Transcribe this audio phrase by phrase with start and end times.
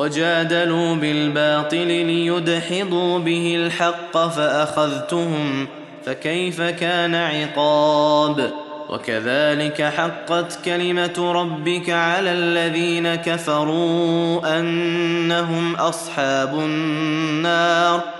[0.00, 5.68] وجادلوا بالباطل ليدحضوا به الحق فأخذتهم
[6.06, 8.50] فكيف كان عقاب؟
[8.88, 18.19] وكذلك حقت كلمة ربك على الذين كفروا أنهم أصحاب النار.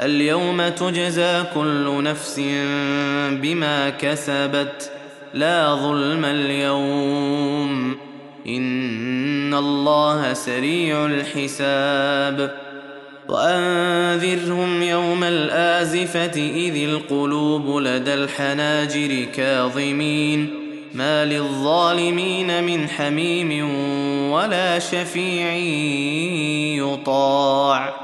[0.00, 2.40] اليوم تجزى كل نفس
[3.30, 4.90] بما كسبت
[5.34, 7.96] لا ظلم اليوم.
[8.48, 12.54] إن الله سريع الحساب.
[13.28, 20.50] وأنذرهم يوم الآزفة إذ القلوب لدى الحناجر كاظمين.
[20.94, 23.70] ما للظالمين من حميم
[24.30, 25.52] ولا شفيع
[26.84, 28.03] يطاع.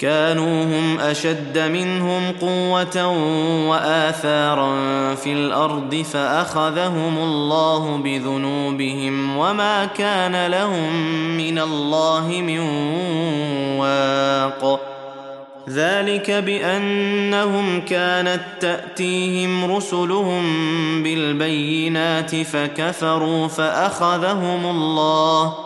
[0.00, 3.06] كانوا هم أشد منهم قوة
[3.68, 4.74] وآثارا
[5.14, 10.92] في الأرض فأخذهم الله بذنوبهم وما كان لهم
[11.36, 12.56] من الله من
[15.68, 20.42] ذلك بأنهم كانت تأتيهم رسلهم
[21.02, 25.65] بالبينات فكفروا فأخذهم الله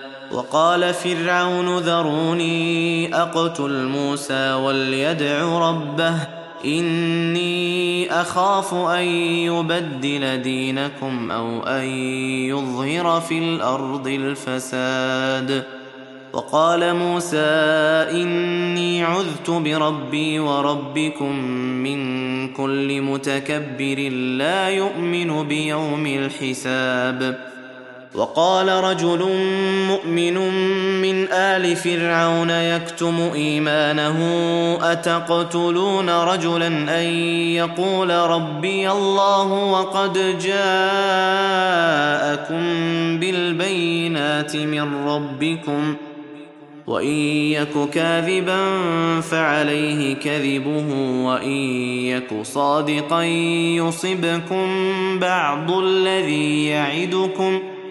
[0.33, 6.15] وقال فرعون ذروني أقتل موسى وليدع ربه
[6.65, 9.03] إني أخاف أن
[9.47, 11.85] يبدل دينكم أو أن
[12.49, 15.63] يظهر في الأرض الفساد.
[16.33, 17.37] وقال موسى
[18.11, 21.35] إني عذت بربي وربكم
[21.83, 27.51] من كل متكبر لا يؤمن بيوم الحساب.
[28.15, 29.29] وقال رجل
[29.87, 30.33] مؤمن
[31.01, 34.17] من آل فرعون يكتم إيمانه
[34.81, 37.05] أتقتلون رجلا أن
[37.55, 40.61] يقول ربي الله وقد جاءكم
[43.19, 45.95] بالبينات من ربكم
[46.87, 47.15] وإن
[47.51, 48.59] يك كاذبا
[49.21, 50.93] فعليه كذبه
[51.25, 51.51] وإن
[52.11, 53.23] يك صادقا
[53.77, 54.67] يصبكم
[55.19, 57.59] بعض الذي يعدكم.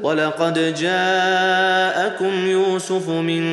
[0.00, 3.44] ولقد جاءكم يوسف من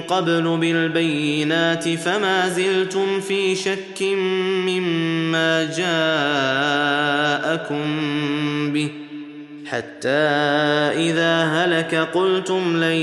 [0.00, 4.02] قبل بالبينات فما زلتم في شك
[4.66, 5.64] مما
[7.64, 7.82] جاءكم
[8.72, 8.90] به
[9.66, 10.08] حتى
[11.08, 12.96] إذا هلك قلتم لن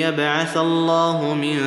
[0.00, 1.58] يبعث الله من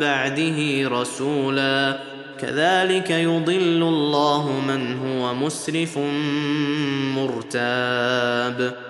[0.00, 1.98] بعده رسولا.
[2.40, 5.98] كذلك يضل الله من هو مسرف
[7.16, 8.89] مرتاب.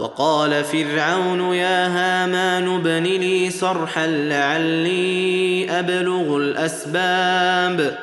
[0.00, 7.98] وقال فرعون يا هامان ابن لي صرحا لعلي أبلغ الأسباب.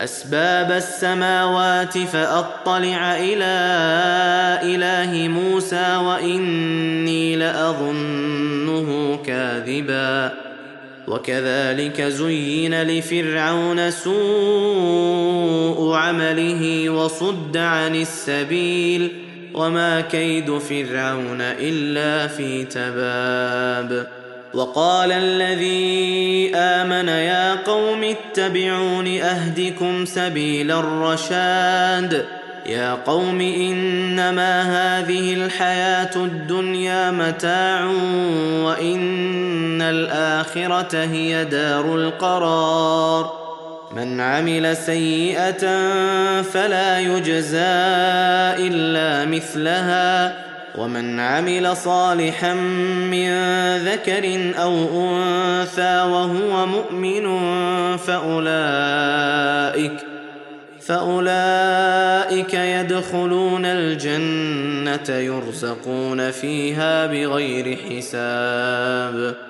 [0.00, 3.60] أسباب السماوات فأطلع إلى
[4.74, 10.32] إله موسى وإني لأظنه كاذبا.
[11.08, 15.30] وكذلك زين لفرعون سوء
[15.94, 19.29] عمله وصد عن السبيل.
[19.54, 24.06] وما كيد فرعون الا في تباب
[24.54, 32.24] وقال الذي امن يا قوم اتبعون اهدكم سبيل الرشاد
[32.66, 37.84] يا قوم انما هذه الحياة الدنيا متاع
[38.64, 43.39] وان الاخره هي دار القرار
[43.96, 45.62] من عمل سيئة
[46.42, 47.58] فلا يجزى
[48.66, 50.50] إلا مثلها.
[50.78, 53.30] ومن عمل صالحا من
[53.76, 57.26] ذكر أو أنثى وهو مؤمن
[57.96, 59.92] فأولئك
[60.80, 69.49] فأولئك يدخلون الجنة يرزقون فيها بغير حساب.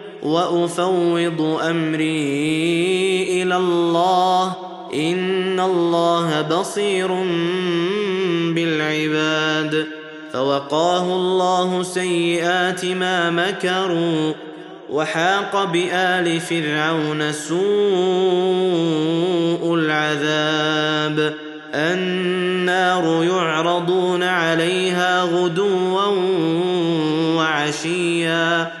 [0.23, 4.55] وأفوض أمري إلى الله
[4.93, 7.07] إن الله بصير
[8.55, 9.87] بالعباد
[10.33, 14.33] فوقاه الله سيئات ما مكروا
[14.89, 17.61] وحاق بآل فرعون سوء
[19.75, 21.33] العذاب
[21.73, 26.05] النار يعرضون عليها غدوا
[27.35, 28.80] وعشيا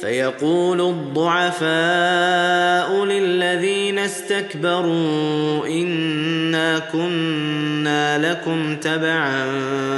[0.00, 1.68] فيقول الضعفاء
[3.04, 9.46] للذين استكبروا إنا كنا لكم تبعا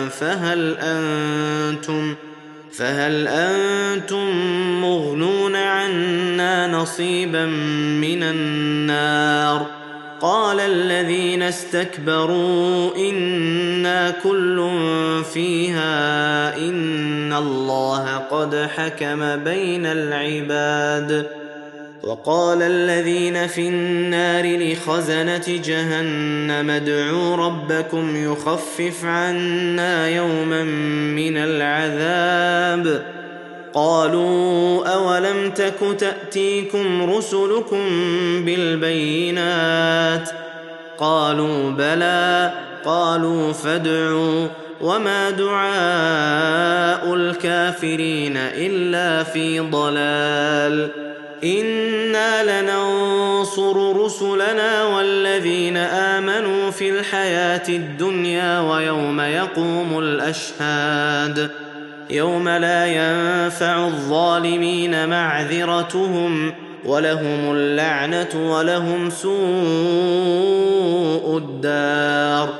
[0.09, 2.14] فهل أنتم
[2.73, 4.30] فهل أنتم
[4.80, 7.47] مغنون عنا نصيبا
[8.00, 9.66] من النار
[10.21, 14.71] قال الذين استكبروا إنا كل
[15.35, 16.57] فيها
[17.31, 21.27] ان الله قد حكم بين العباد
[22.03, 30.65] وقال الذين في النار لخزنه جهنم ادعوا ربكم يخفف عنا يوما
[31.15, 33.03] من العذاب
[33.75, 37.85] قالوا اولم تك تاتيكم رسلكم
[38.45, 40.31] بالبينات
[40.99, 42.53] قالوا بلى
[42.85, 44.49] قالوا فادعوا
[44.81, 50.91] وما دعاء الكافرين الا في ضلال
[51.45, 61.51] أنا لننصر رسلنا والذين امنوا في الحياة الدنيا ويوم يقوم الاشهاد
[62.11, 66.53] يوم لا ينفع الظالمين معذرتهم
[66.85, 69.37] ولهم اللعنه ولهم سوء
[71.37, 72.60] الدار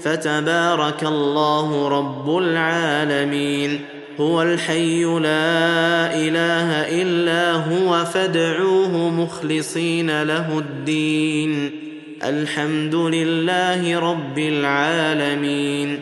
[0.00, 3.80] فتبارك الله رب العالمين.
[4.20, 11.70] هو الحي لا إله إلا هو فادعوه مخلصين له الدين.
[12.24, 16.00] الحمد لله رب العالمين.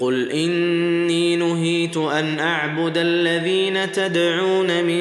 [0.00, 5.00] قل إني نهيت أن أعبد الذين تدعون من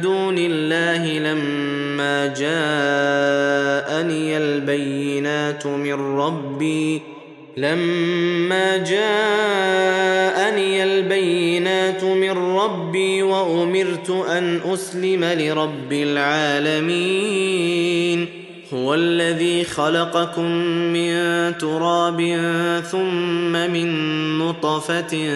[0.00, 7.02] دون الله لما جاءني البينات من ربي.
[7.56, 17.40] لما جاءني البينات من ربي وأمرت أن أسلم لرب العالمين.
[18.74, 20.50] هو الذي خلقكم
[20.92, 21.12] من
[21.58, 22.20] تراب
[22.90, 25.28] ثم من نطفة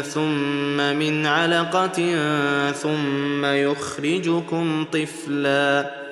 [0.00, 2.14] ثم من علقة
[2.72, 6.11] ثم يخرجكم طفلاً.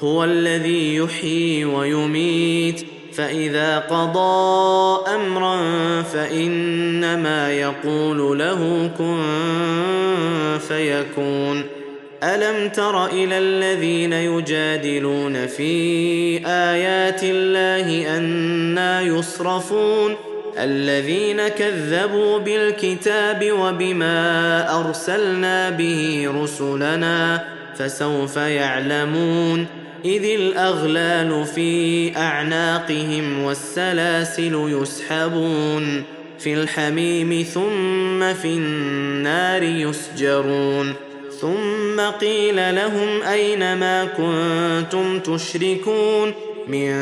[0.00, 5.56] هو الذي يحيي ويميت فإذا قضى أمرا
[6.02, 9.22] فإنما يقول له كن
[10.68, 11.64] فيكون.
[12.22, 20.16] ألم تر إلى الذين يجادلون في آيات الله أنا يصرفون؟
[20.58, 27.44] الذين كذبوا بالكتاب وبما أرسلنا به رسلنا
[27.78, 29.66] فسوف يعلمون
[30.04, 36.04] إذ الأغلال في أعناقهم والسلاسل يسحبون
[36.38, 40.94] في الحميم ثم في النار يسجرون
[41.40, 46.32] ثم قيل لهم أين ما كنتم تشركون
[46.68, 46.92] من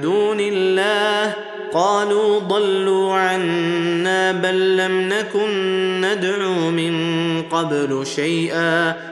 [0.00, 1.34] دون الله
[1.72, 6.94] قالوا ضلوا عنا بل لم نكن ندعو من
[7.42, 9.11] قبل شيئا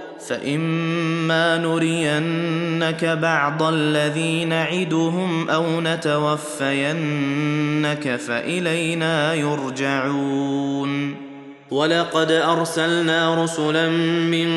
[0.27, 6.95] فإما نرينك بعض الذي نعدهم أو نتوفينك
[8.15, 11.15] فإلينا يرجعون
[11.71, 13.89] ولقد أرسلنا رسلا
[14.29, 14.49] من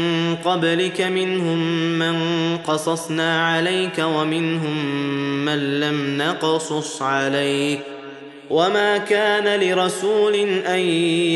[0.44, 1.58] قبلك منهم
[1.98, 2.16] من
[2.58, 4.94] قصصنا عليك ومنهم
[5.44, 7.80] من لم نقصص عليك
[8.50, 10.34] وما كان لرسول
[10.66, 10.78] أن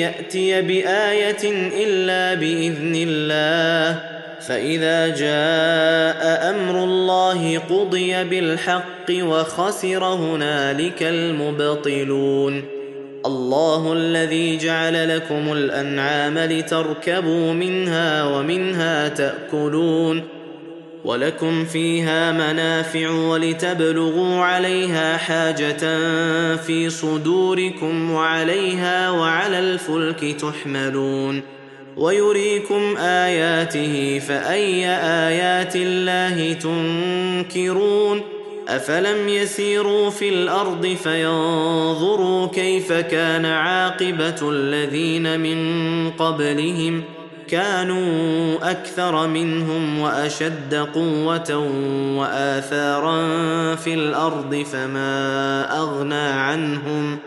[0.03, 12.65] يأتي بآية إلا بإذن الله فإذا جاء أمر الله قضي بالحق وخسر هنالك المبطلون.
[13.27, 20.23] الله الذي جعل لكم الأنعام لتركبوا منها ومنها تأكلون.
[21.05, 25.97] ولكم فيها منافع ولتبلغوا عليها حاجة
[26.57, 31.58] في صدوركم وعليها وعلى الفلك تحملون.
[31.99, 38.23] ويريكم آياته فأي آيات الله تنكرون
[38.69, 47.03] أفلم يسيروا في الأرض فينظروا كيف كان عاقبة الذين من قبلهم
[47.49, 51.57] كانوا أكثر منهم وأشد قوة
[52.19, 53.25] وآثارا
[53.75, 57.19] في الأرض فما أغنى عنهم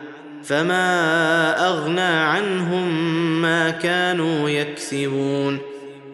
[0.51, 2.87] فما اغنى عنهم
[3.41, 5.59] ما كانوا يكسبون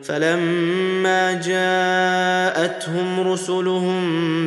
[0.04, 4.02] فلما جاءتهم رسلهم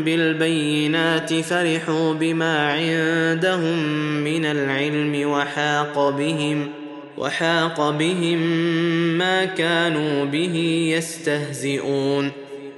[0.05, 3.79] بالبينات فرحوا بما عندهم
[4.24, 6.68] من العلم وحاق بهم
[7.18, 8.38] وحاق بهم
[9.18, 10.57] ما كانوا به
[10.96, 12.33] يستهزئون